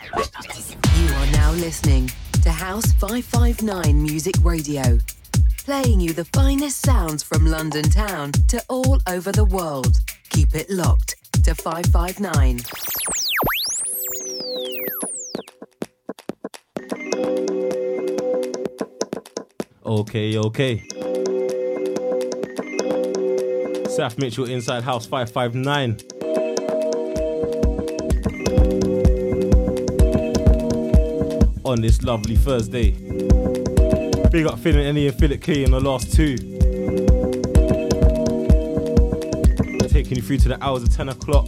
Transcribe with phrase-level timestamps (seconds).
[0.00, 2.10] You are now listening
[2.42, 4.98] to House 559 Music Radio,
[5.64, 9.98] playing you the finest sounds from London town to all over the world.
[10.30, 12.60] Keep it locked to 559.
[19.84, 20.82] Okay, okay.
[23.88, 26.17] Saf Mitchell inside House 559.
[31.68, 32.92] On this lovely Thursday.
[34.30, 36.38] Big up feeling any and Philip K in the last two.
[39.86, 41.46] Taking you through to the hours of 10 o'clock.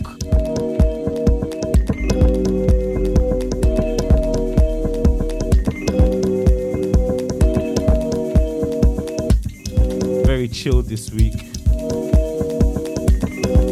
[10.27, 11.41] Very chilled this week.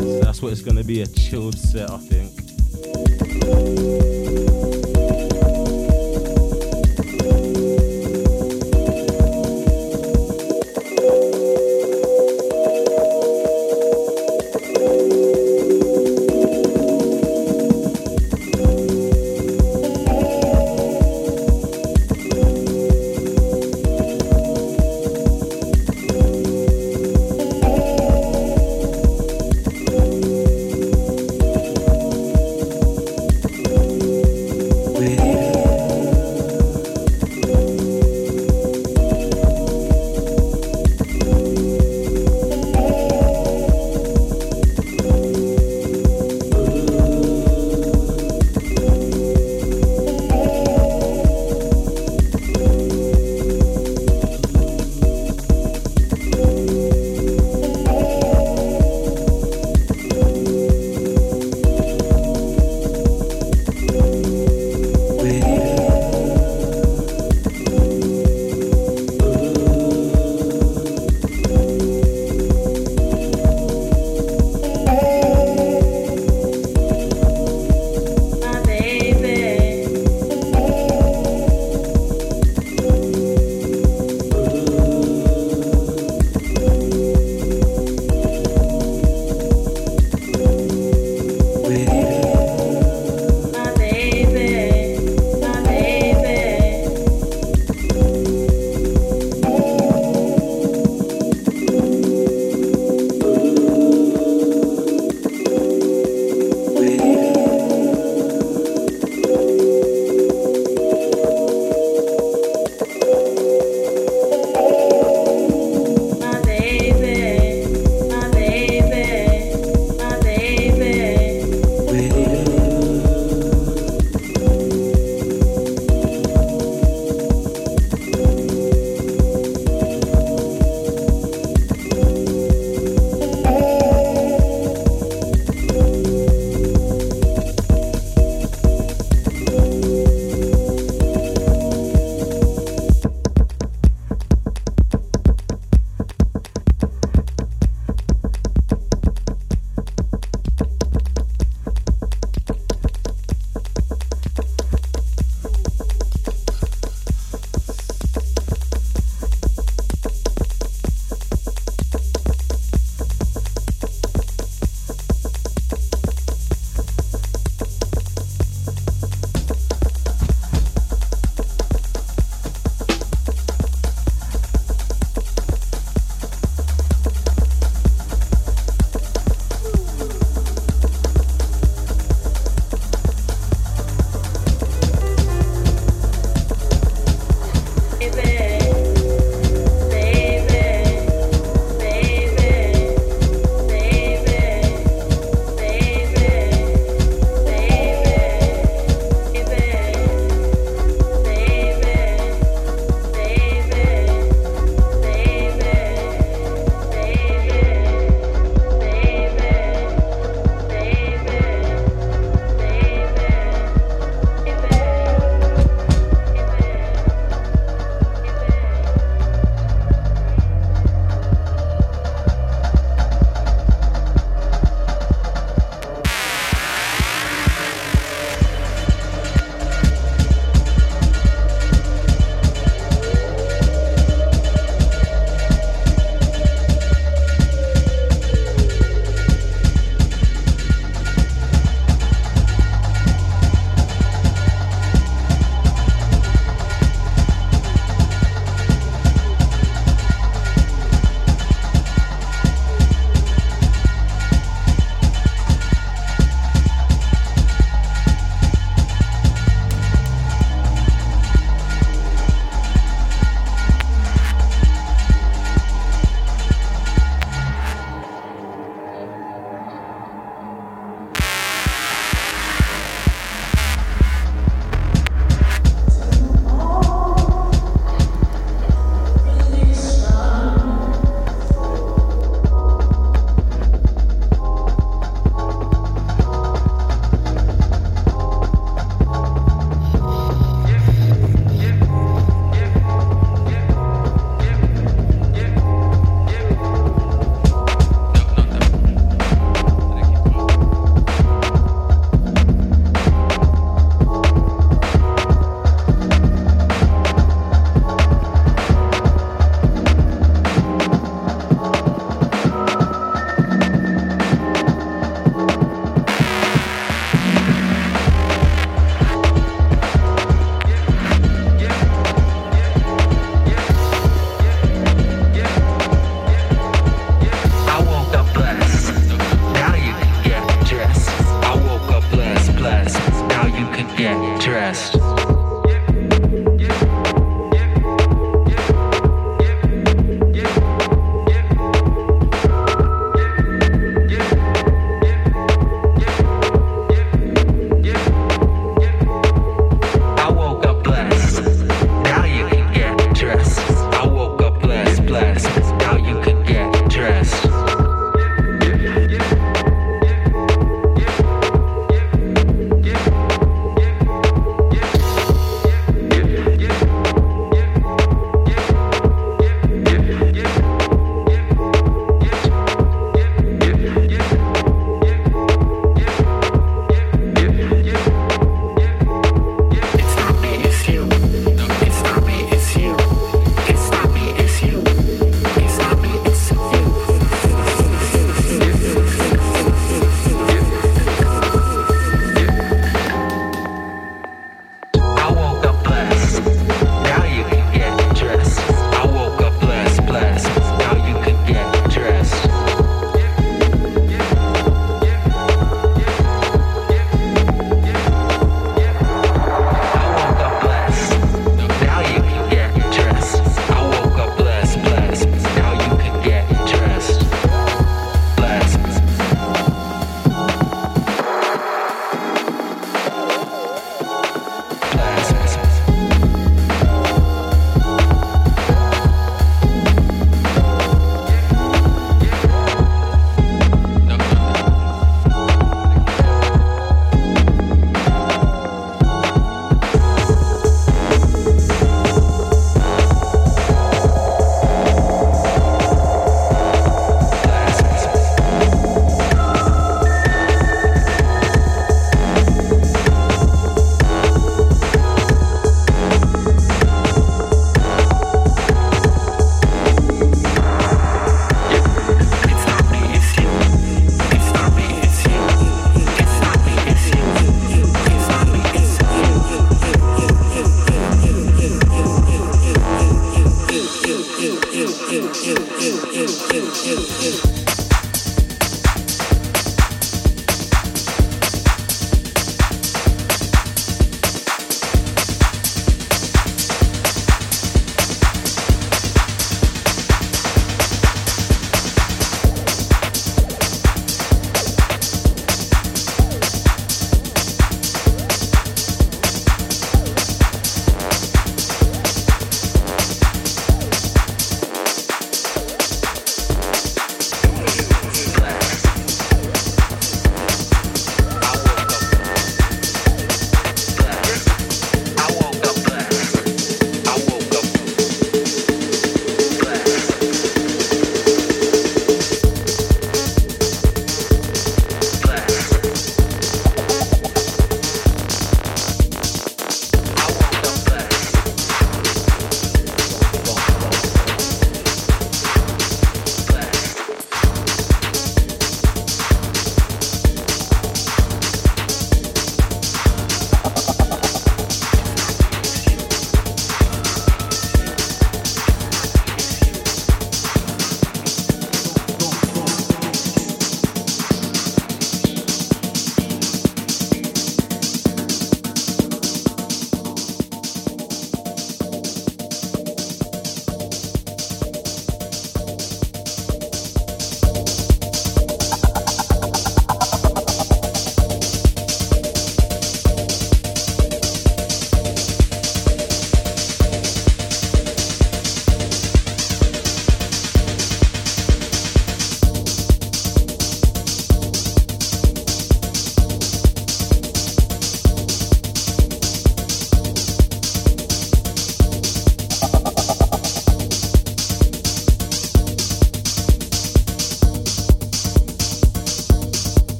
[0.00, 4.19] So that's what it's gonna be a chilled set, I think.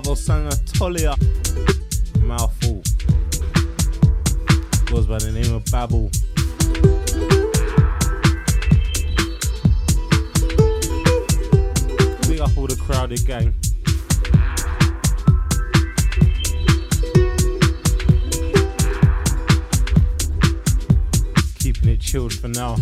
[0.00, 1.16] Gustavo Sanatolia.
[2.22, 2.82] Mouthful.
[4.86, 6.08] Goes by the name of Babel.
[12.28, 13.52] Big up all the crowded gang.
[21.58, 22.76] Keeping it chilled for now.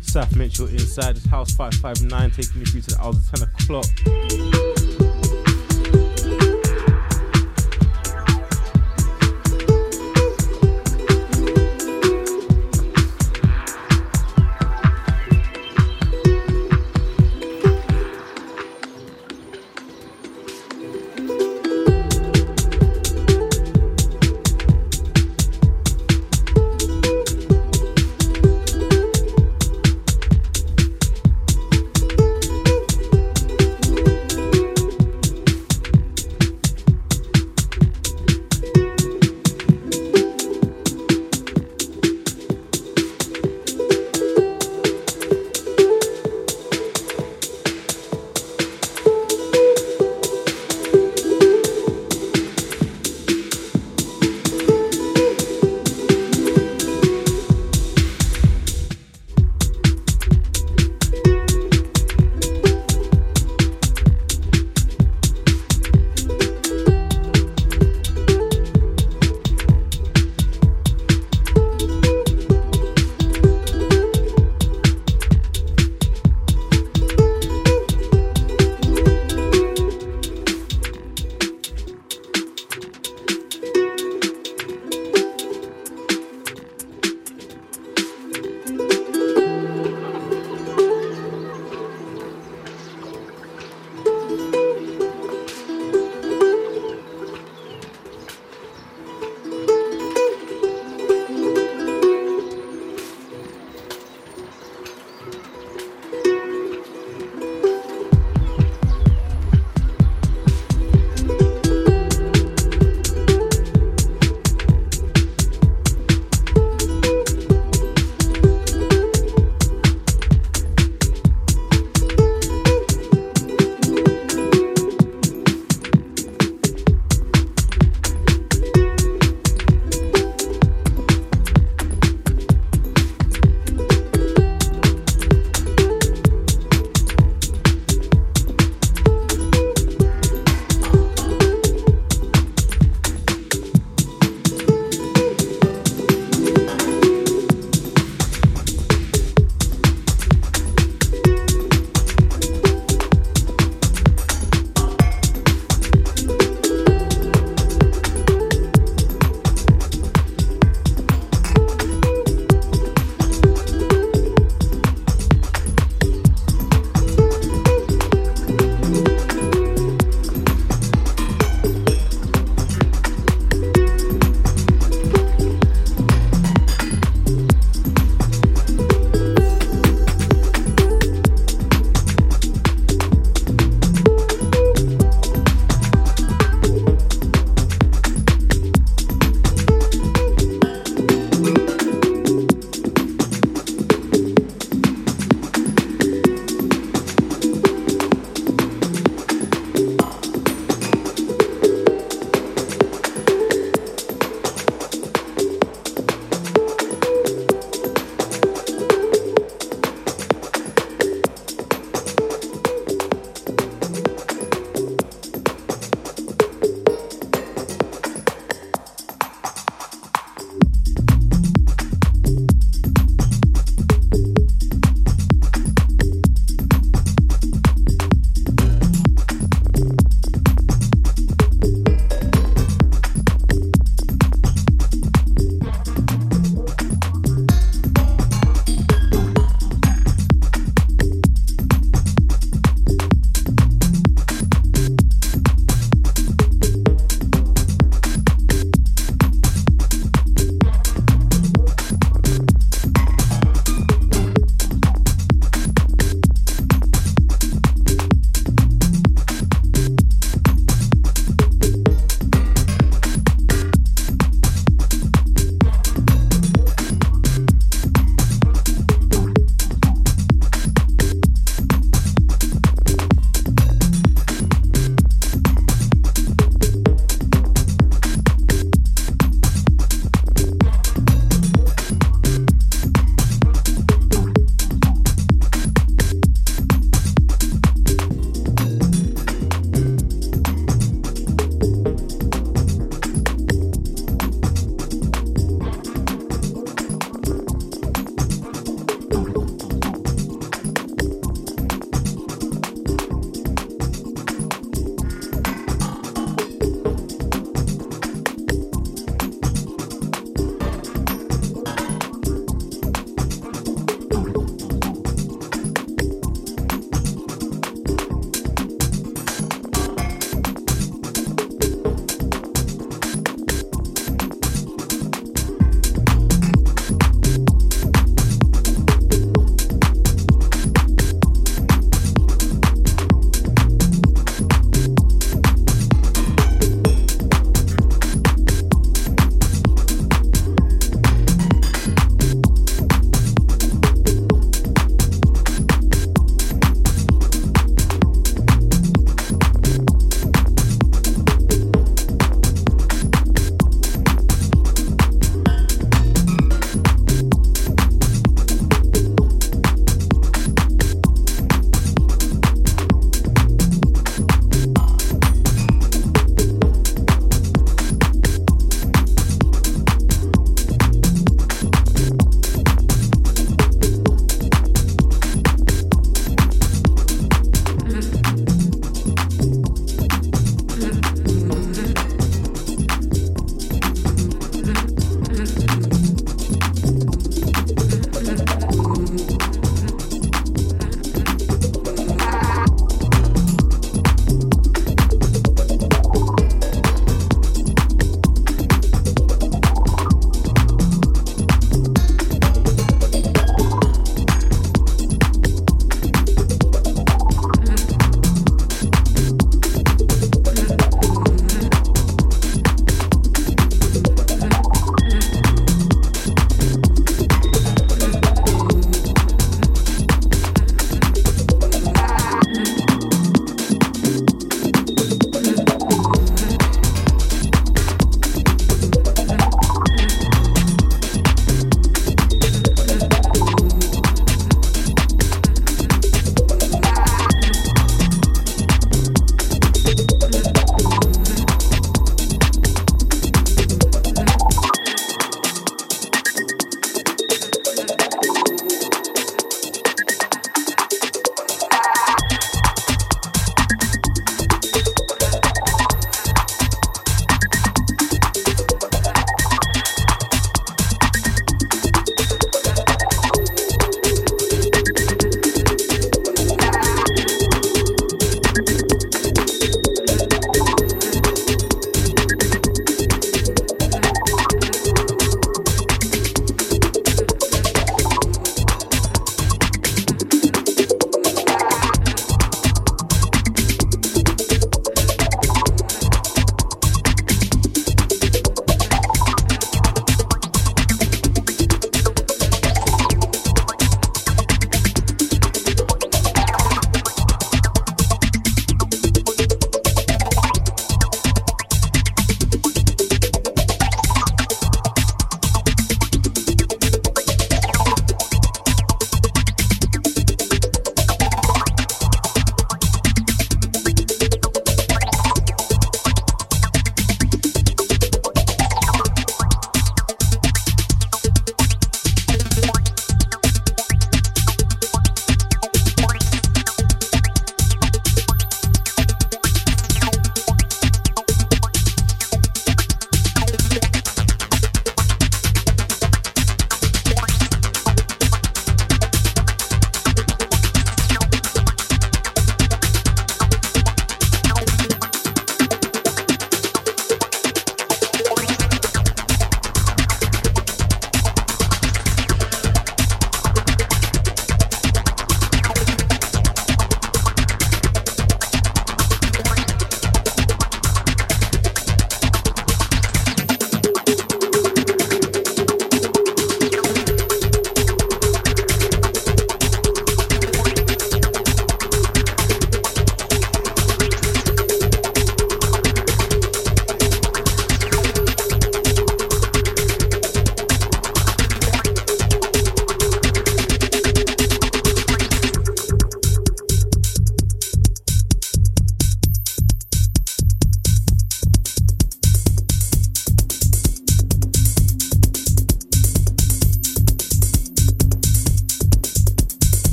[0.00, 4.77] Saf Mitchell inside this house 559, taking you through to the hours of 10 o'clock.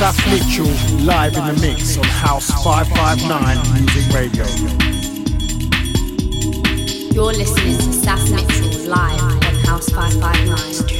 [0.00, 0.64] Saf Mitchell
[1.04, 4.46] live in the mix on House 559 Music Radio.
[7.12, 10.99] You're listening to Saf Mitchell live on House 559.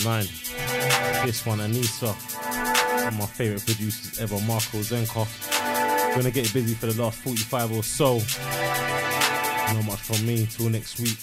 [0.00, 1.26] 559.
[1.26, 2.14] This one, Anissa.
[3.04, 5.26] One of my favourite producers ever, Marco Zenko.
[6.14, 8.18] Gonna get busy for the last 45 or so.
[9.74, 10.46] Not much from me.
[10.46, 11.18] Till next week.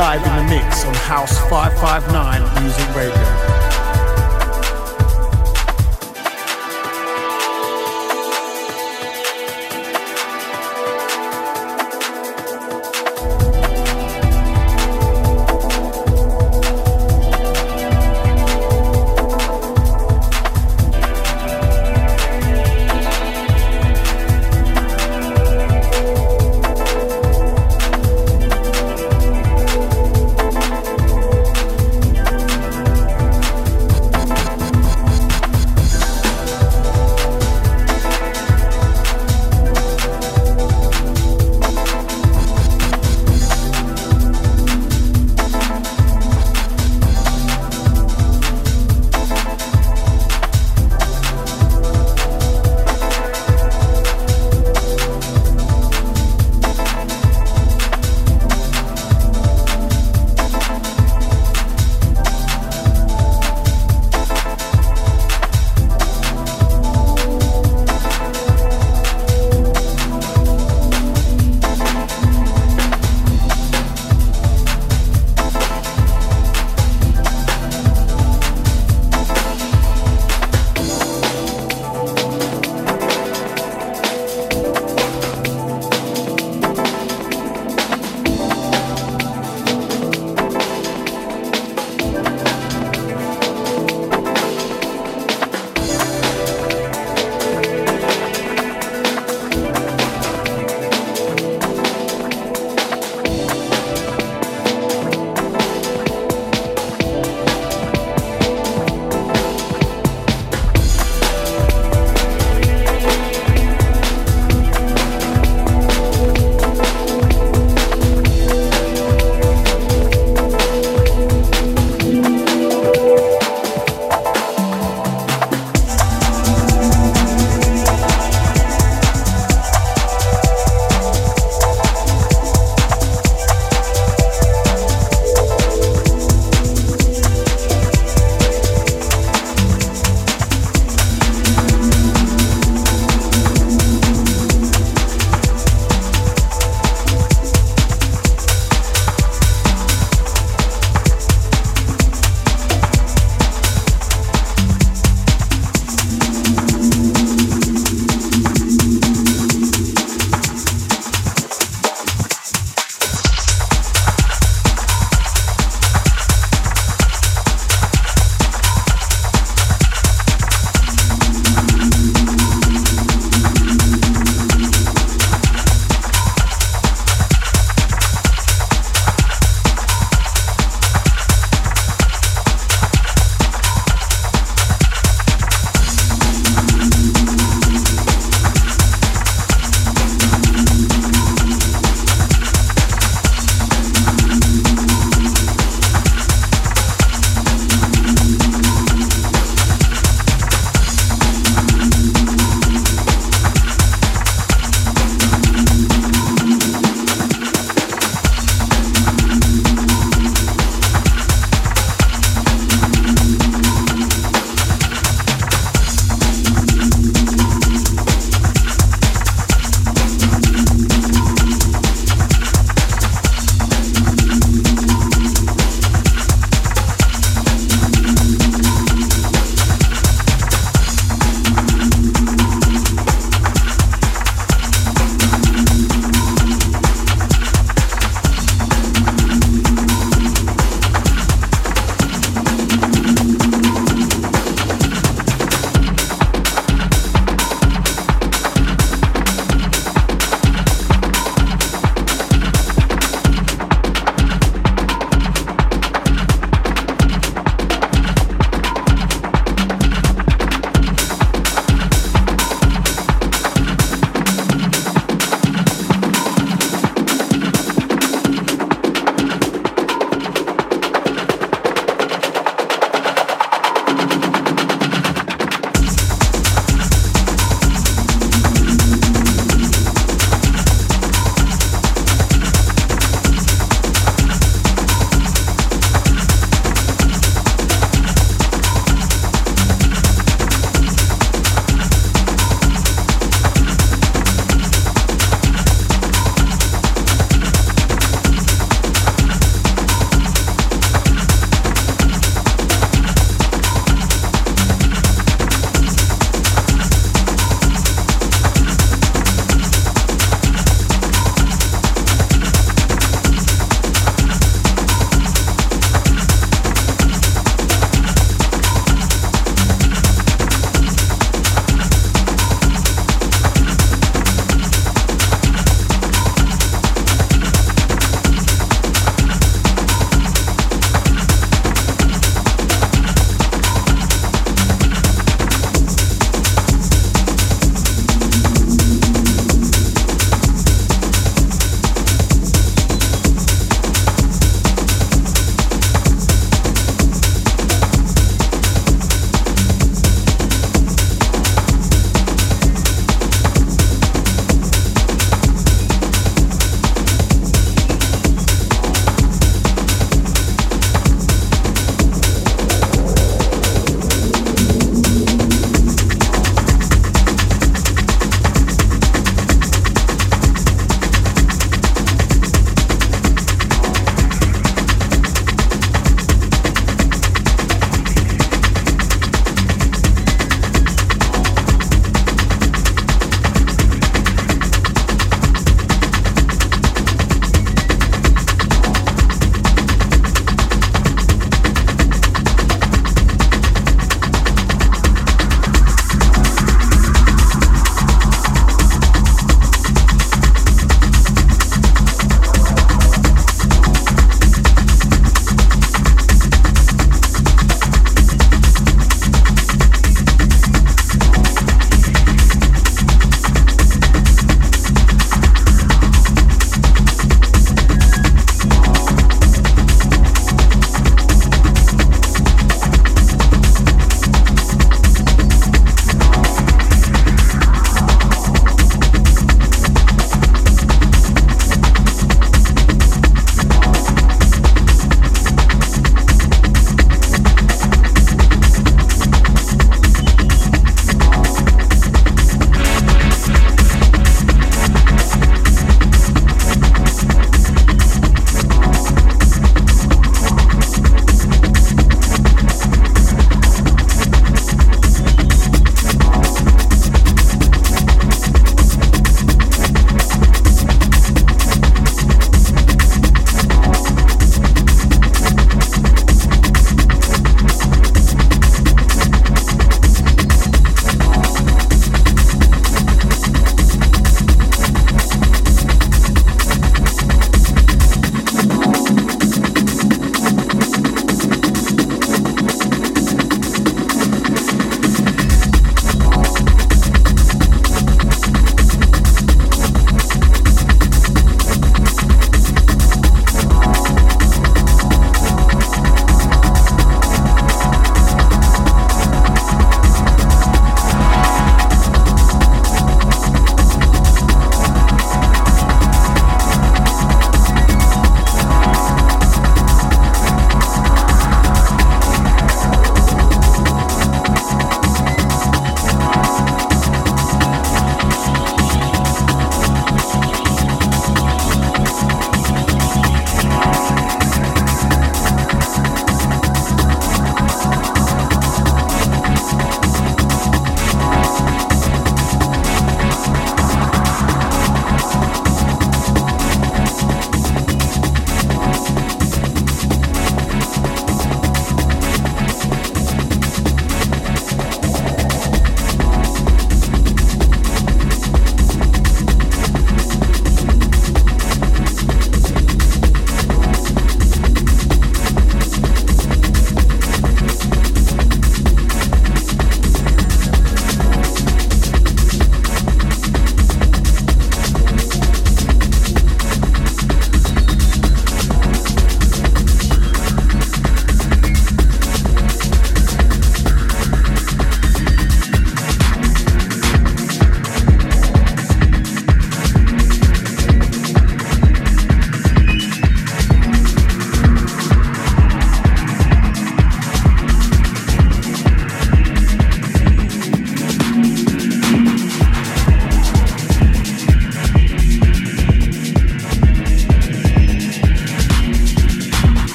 [0.00, 2.49] Live in the mix on House 559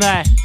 [0.00, 0.37] Jack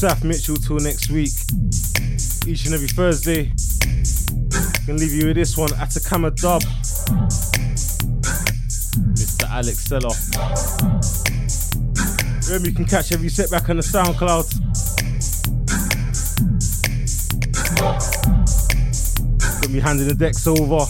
[0.00, 1.28] Saf Mitchell, till next week.
[2.46, 3.52] Each and every Thursday.
[3.52, 6.62] I'm Gonna leave you with this one, Atacama Dub.
[9.12, 9.44] Mr.
[9.50, 10.08] Alex Seller.
[12.46, 14.48] Remember, you can catch every setback on the SoundCloud.
[19.60, 20.86] Gonna be handing the decks over.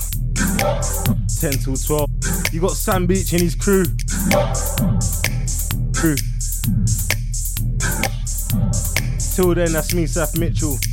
[1.41, 2.09] 10 till 12.
[2.53, 3.87] You got Sam Beach and his crew.
[3.87, 5.10] Crew.
[9.41, 10.90] Till then, that's me, Saf Mitchell.